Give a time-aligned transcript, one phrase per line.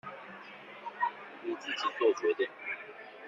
[1.43, 2.49] 你自己作決定